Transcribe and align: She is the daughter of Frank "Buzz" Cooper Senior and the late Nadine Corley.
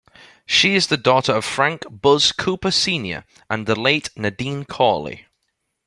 She 0.47 0.73
is 0.73 0.87
the 0.87 0.97
daughter 0.97 1.31
of 1.35 1.45
Frank 1.45 1.83
"Buzz" 1.87 2.31
Cooper 2.31 2.71
Senior 2.71 3.23
and 3.51 3.67
the 3.67 3.79
late 3.79 4.09
Nadine 4.17 4.65
Corley. 4.65 5.27